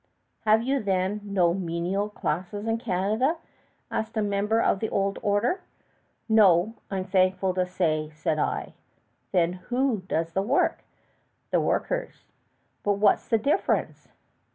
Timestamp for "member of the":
4.23-4.89